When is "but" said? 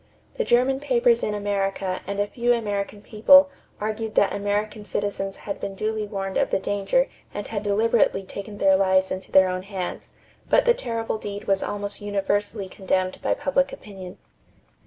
10.49-10.65